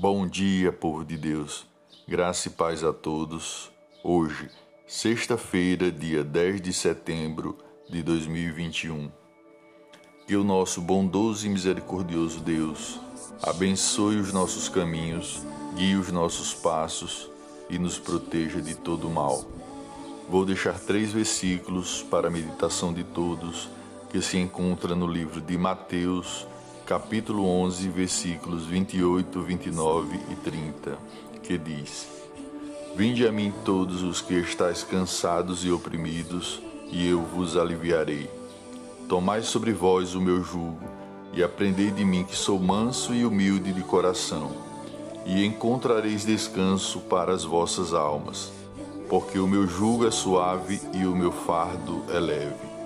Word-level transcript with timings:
Bom 0.00 0.26
dia, 0.26 0.72
povo 0.72 1.04
de 1.04 1.18
Deus. 1.18 1.66
Graça 2.08 2.48
e 2.48 2.50
paz 2.50 2.82
a 2.82 2.90
todos. 2.90 3.70
Hoje, 4.02 4.48
sexta-feira, 4.86 5.92
dia 5.92 6.24
10 6.24 6.62
de 6.62 6.72
setembro 6.72 7.58
de 7.86 8.02
2021. 8.02 9.12
Que 10.26 10.36
o 10.36 10.42
nosso 10.42 10.80
bondoso 10.80 11.46
e 11.46 11.50
misericordioso 11.50 12.40
Deus 12.40 12.98
abençoe 13.42 14.16
os 14.16 14.32
nossos 14.32 14.70
caminhos, 14.70 15.42
guie 15.76 15.96
os 15.96 16.10
nossos 16.10 16.54
passos 16.54 17.30
e 17.68 17.78
nos 17.78 17.98
proteja 17.98 18.62
de 18.62 18.74
todo 18.74 19.10
mal. 19.10 19.44
Vou 20.30 20.46
deixar 20.46 20.80
três 20.80 21.12
versículos 21.12 22.02
para 22.02 22.28
a 22.28 22.30
meditação 22.30 22.90
de 22.90 23.04
todos 23.04 23.68
que 24.08 24.22
se 24.22 24.38
encontra 24.38 24.94
no 24.94 25.06
livro 25.06 25.42
de 25.42 25.58
Mateus, 25.58 26.46
capítulo 26.90 27.46
11, 27.46 27.88
versículos 27.88 28.66
28, 28.66 29.40
29 29.42 30.18
e 30.28 30.34
30, 30.34 30.98
que 31.40 31.56
diz: 31.56 32.08
Vinde 32.96 33.24
a 33.28 33.30
mim 33.30 33.54
todos 33.64 34.02
os 34.02 34.20
que 34.20 34.34
estáis 34.34 34.82
cansados 34.82 35.64
e 35.64 35.70
oprimidos, 35.70 36.60
e 36.90 37.08
eu 37.08 37.22
vos 37.22 37.56
aliviarei. 37.56 38.28
Tomai 39.08 39.42
sobre 39.42 39.72
vós 39.72 40.16
o 40.16 40.20
meu 40.20 40.42
jugo, 40.42 40.80
e 41.32 41.44
aprendei 41.44 41.92
de 41.92 42.04
mim 42.04 42.24
que 42.24 42.34
sou 42.34 42.58
manso 42.58 43.14
e 43.14 43.24
humilde 43.24 43.72
de 43.72 43.82
coração, 43.82 44.50
e 45.24 45.46
encontrareis 45.46 46.24
descanso 46.24 46.98
para 47.02 47.32
as 47.32 47.44
vossas 47.44 47.94
almas, 47.94 48.50
porque 49.08 49.38
o 49.38 49.46
meu 49.46 49.64
jugo 49.64 50.08
é 50.08 50.10
suave 50.10 50.80
e 50.92 51.06
o 51.06 51.14
meu 51.14 51.30
fardo 51.30 52.02
é 52.08 52.18
leve. 52.18 52.79